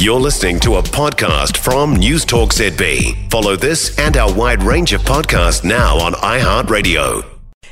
[0.00, 3.30] You're listening to a podcast from News Talk ZB.
[3.30, 7.22] Follow this and our wide range of podcasts now on iHeartRadio.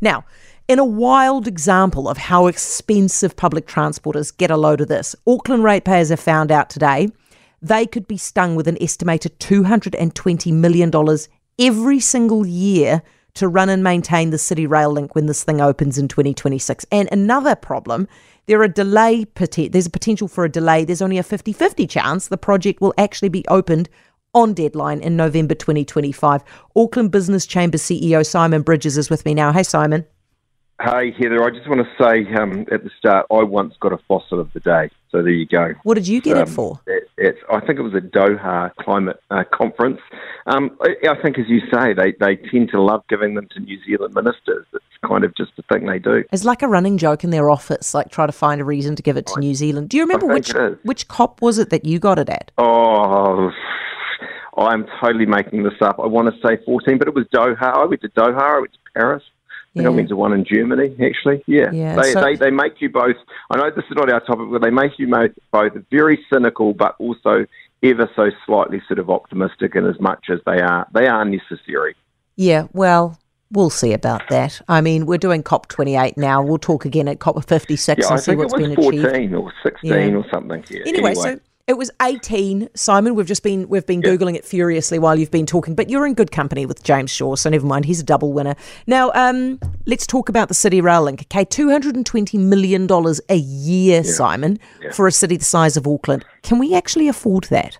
[0.00, 0.24] Now,
[0.68, 5.16] in a wild example of how expensive public transport is, get a load of this.
[5.26, 7.08] Auckland ratepayers have found out today
[7.60, 10.92] they could be stung with an estimated $220 million
[11.58, 13.02] every single year
[13.34, 16.86] to run and maintain the City Rail link when this thing opens in 2026.
[16.92, 18.08] And another problem,
[18.46, 20.84] there are delay there's a potential for a delay.
[20.84, 23.88] There's only a 50-50 chance the project will actually be opened
[24.34, 26.42] on deadline in November 2025.
[26.74, 29.52] Auckland Business Chamber CEO Simon Bridges is with me now.
[29.52, 30.06] Hey Simon.
[30.82, 33.98] Hey Heather, I just want to say um, at the start, I once got a
[34.08, 34.90] fossil of the day.
[35.12, 35.74] So there you go.
[35.84, 36.80] What did you get um, it for?
[36.88, 40.00] It, it's, I think it was a Doha climate uh, conference.
[40.46, 43.60] Um, I, I, think, as you say, they, they tend to love giving them to
[43.60, 44.66] New Zealand ministers.
[44.72, 46.24] It's kind of just a thing they do.
[46.32, 49.02] It's like a running joke in their office, like try to find a reason to
[49.04, 49.88] give it to I, New Zealand.
[49.88, 52.50] Do you remember which which COP was it that you got it at?
[52.58, 53.52] Oh.
[54.56, 55.98] I'm totally making this up.
[55.98, 57.62] I want to say 14, but it was Doha.
[57.62, 58.38] I went to Doha.
[58.38, 59.22] I went to Paris.
[59.74, 61.42] Think I went to one in Germany, actually.
[61.46, 61.70] Yeah.
[61.72, 63.16] yeah they, so, they, they make you both,
[63.50, 65.08] I know this is not our topic, but they make you
[65.50, 67.46] both very cynical, but also
[67.82, 71.96] ever so slightly sort of optimistic in as much as they are, they are necessary.
[72.36, 73.18] Yeah, well,
[73.50, 74.60] we'll see about that.
[74.68, 76.42] I mean, we're doing COP28 now.
[76.42, 79.34] We'll talk again at COP56 yeah, and see what's been 14 achieved.
[79.34, 80.16] or 16 yeah.
[80.16, 80.64] or something.
[80.68, 80.80] Yeah.
[80.86, 83.14] Anyway, anyway, so it was 18, Simon.
[83.14, 86.14] We've just been we've been googling it furiously while you've been talking, but you're in
[86.14, 87.84] good company with James Shaw, so never mind.
[87.84, 88.56] He's a double winner.
[88.88, 91.22] Now, um, let's talk about the City Rail Link.
[91.22, 94.10] Okay, 220 million dollars a year, yeah.
[94.10, 94.90] Simon, yeah.
[94.90, 96.24] for a city the size of Auckland.
[96.42, 97.78] Can we actually afford that?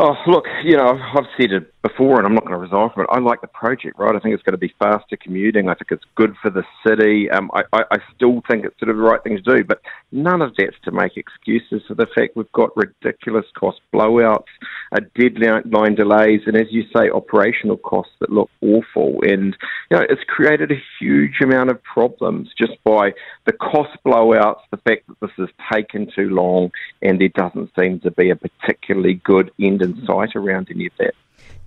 [0.00, 3.02] Oh, look, you know, I've said it before, and I'm not going to resign from
[3.02, 3.08] it.
[3.10, 4.14] I like the project, right?
[4.14, 5.68] I think it's going to be faster commuting.
[5.68, 7.28] I think it's good for the city.
[7.28, 9.80] Um, I, I, I still think it's sort of the right thing to do, but
[10.12, 14.44] none of that's to make excuses for the fact we've got ridiculous cost blowouts,
[14.92, 19.18] uh, deadline delays, and as you say, operational costs that look awful.
[19.22, 19.56] And
[19.90, 23.14] you know, it's created a huge amount of problems just by
[23.46, 26.70] the cost blowouts, the fact that this has taken too long,
[27.02, 30.92] and there doesn't seem to be a particularly good end in sight around any of
[30.98, 31.14] that.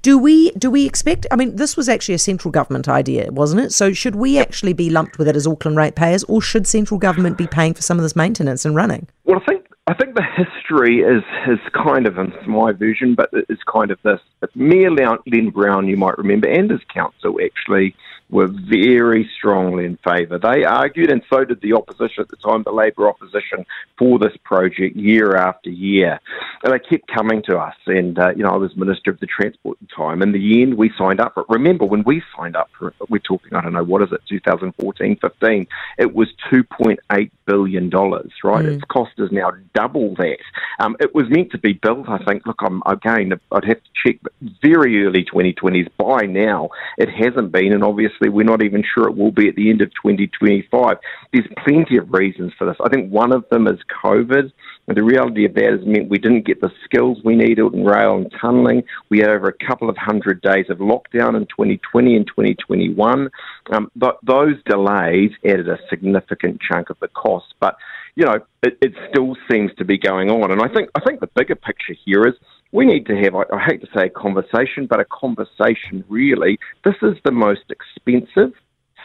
[0.01, 1.27] Do we do we expect?
[1.29, 3.71] I mean, this was actually a central government idea, wasn't it?
[3.71, 7.37] So should we actually be lumped with it as Auckland ratepayers, or should central government
[7.37, 9.07] be paying for some of this maintenance and running?
[9.25, 13.29] Well, I think I think the history is is kind of, it's my version, but
[13.33, 14.19] it's kind of this.
[14.55, 17.95] Mayor Len Brown, you might remember, and his council actually
[18.31, 20.39] were very strongly in favour.
[20.39, 23.65] They argued, and so did the opposition at the time, the Labour opposition,
[23.97, 26.19] for this project year after year.
[26.63, 27.75] And they kept coming to us.
[27.85, 30.21] And, uh, you know, I was Minister of the Transport at the time.
[30.21, 31.45] In the end, we signed up But.
[31.49, 34.21] Remember, when we signed up for it, we're talking, I don't know, what is it,
[34.29, 35.67] 2014, 15,
[35.97, 38.65] it was $2.8 billion, right?
[38.65, 38.75] Mm.
[38.75, 40.37] Its cost is now double that.
[40.79, 43.89] Um, it was meant to be built, I think, look, I'm, again, I'd have to
[44.05, 45.89] check, but very early 2020s.
[45.97, 47.73] By now, it hasn't been.
[47.73, 50.97] And obviously, obviously we're not even sure it will be at the end of 2025.
[51.33, 52.77] There's plenty of reasons for this.
[52.83, 54.51] I think one of them is COVID.
[54.87, 57.85] And the reality of that has meant we didn't get the skills we needed in
[57.85, 58.83] rail and tunnelling.
[59.09, 63.29] We had over a couple of hundred days of lockdown in 2020 and 2021.
[63.71, 67.53] Um, but those delays added a significant chunk of the cost.
[67.59, 67.77] But
[68.15, 70.51] you know, it, it still seems to be going on.
[70.51, 72.33] And I think I think the bigger picture here is
[72.71, 76.57] we need to have, I hate to say a conversation, but a conversation really.
[76.85, 78.53] This is the most expensive,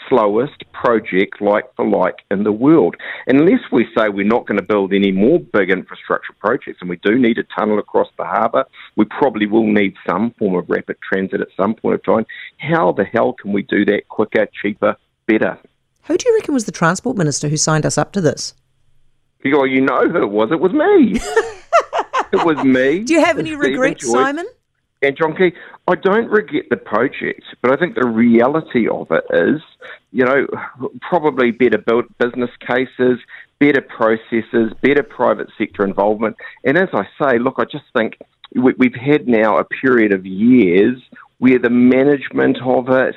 [0.08, 2.96] slowest project like for like in the world.
[3.26, 6.96] Unless we say we're not going to build any more big infrastructure projects, and we
[7.04, 8.64] do need a tunnel across the harbour,
[8.96, 12.26] we probably will need some form of rapid transit at some point of time.
[12.58, 15.58] How the hell can we do that quicker, cheaper, better?
[16.04, 18.54] Who do you reckon was the transport minister who signed us up to this?
[19.44, 20.50] Well, you know who it was.
[20.50, 21.20] It was me.
[22.32, 23.00] it was me.
[23.04, 24.46] Do you have any regrets, Simon?
[25.02, 25.52] And John Key,
[25.88, 29.60] I don't regret the project, but I think the reality of it is,
[30.10, 30.46] you know,
[31.02, 33.18] probably better built business cases,
[33.58, 36.36] better processes, better private sector involvement.
[36.64, 38.16] And as I say, look, I just think
[38.54, 41.00] we've had now a period of years
[41.38, 43.14] where the management of it,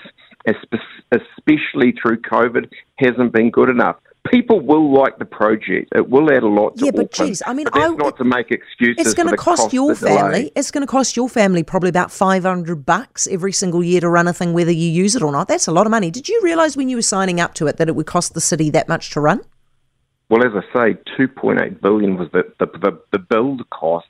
[1.11, 3.95] especially through COVID, hasn't been good enough
[4.27, 5.89] people will like the project.
[5.95, 8.51] It will add a lot to Yeah, but geez, I mean, I, not to make
[8.51, 9.05] excuses.
[9.05, 10.51] It's going to cost, cost your family.
[10.55, 14.09] It's going to cost your family probably about five hundred bucks every single year to
[14.09, 15.47] run a thing, whether you use it or not.
[15.47, 16.11] That's a lot of money.
[16.11, 18.41] Did you realise when you were signing up to it that it would cost the
[18.41, 19.41] city that much to run?
[20.29, 24.07] Well, as I say, 2.8 billion was the, the, the, the build cost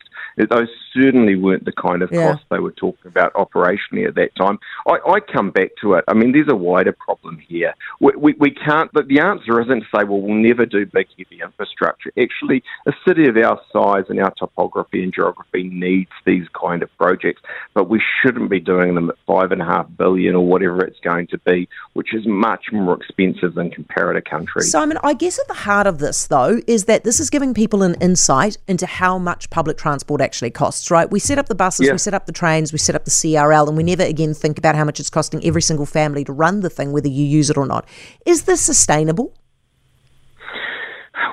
[0.47, 2.31] those certainly weren't the kind of yeah.
[2.31, 4.59] costs they were talking about operationally at that time.
[4.87, 6.05] I, I, come back to it.
[6.07, 7.73] I mean, there's a wider problem here.
[7.99, 11.07] We, we, we can't, but the answer isn't to say, well, we'll never do big,
[11.17, 12.11] heavy infrastructure.
[12.19, 16.89] Actually, a city of our size and our topography and geography needs these kind of
[16.97, 17.41] projects,
[17.73, 20.99] but we shouldn't be doing them at five and a half billion or whatever it's
[21.01, 24.71] going to be, which is much more expensive than comparator countries.
[24.71, 27.83] Simon, I guess at the heart of this, though, is that this is giving people
[27.83, 31.09] an insight into how much public transport actually costs, right?
[31.09, 31.93] We set up the buses, yeah.
[31.93, 34.57] we set up the trains, we set up the CRL, and we never again think
[34.57, 37.49] about how much it's costing every single family to run the thing, whether you use
[37.49, 37.87] it or not.
[38.25, 39.33] Is this sustainable?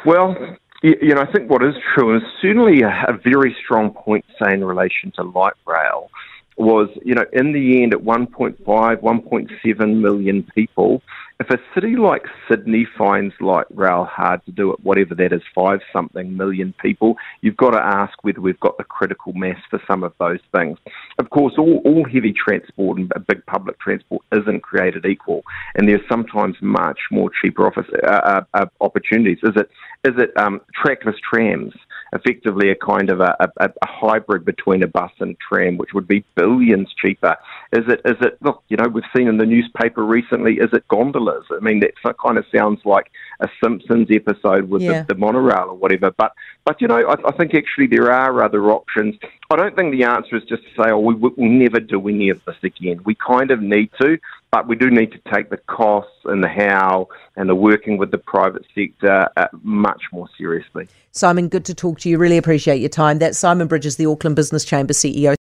[0.04, 0.36] Well,
[0.82, 4.52] you know, I think what is true is certainly a, a very strong point, say,
[4.52, 6.10] in relation to light rail,
[6.56, 11.02] was, you know, in the end, at 1.5, 1.7 million people,
[11.38, 15.42] if a city like Sydney finds light rail hard to do it, whatever that is,
[15.54, 19.80] five something million people, you've got to ask whether we've got the critical mass for
[19.86, 20.78] some of those things.
[21.18, 25.42] Of course, all, all heavy transport and big public transport isn't created equal,
[25.74, 29.38] and there's sometimes much more cheaper office, uh, uh, uh opportunities.
[29.42, 29.68] Is it
[30.04, 31.74] is it um, trackless trams?
[32.12, 36.06] Effectively a kind of a, a, a, hybrid between a bus and tram, which would
[36.06, 37.36] be billions cheaper.
[37.72, 38.00] Is it?
[38.04, 38.38] Is it?
[38.40, 40.54] Look, you know, we've seen in the newspaper recently.
[40.54, 41.44] Is it gondolas?
[41.50, 43.10] I mean, that kind of sounds like
[43.40, 45.02] a Simpsons episode with yeah.
[45.02, 46.10] the, the, monorail or whatever.
[46.10, 46.32] But
[46.64, 49.16] but you know, I, I, think actually there are other options.
[49.50, 52.30] I don't think the answer is just to say, oh, we will never do any
[52.30, 53.00] of this again.
[53.04, 54.18] We kind of need to,
[54.50, 58.10] but we do need to take the costs and the how and the working with
[58.10, 60.88] the private sector uh, much more seriously.
[61.12, 62.18] Simon, good to talk to you.
[62.18, 63.18] Really appreciate your time.
[63.18, 65.34] That's Simon Bridges, the Auckland Business Chamber CEO.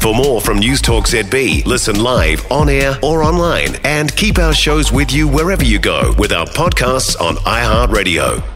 [0.00, 4.54] For more from News Talk ZB, listen live, on air, or online, and keep our
[4.54, 8.55] shows with you wherever you go with our podcasts on iHeartRadio.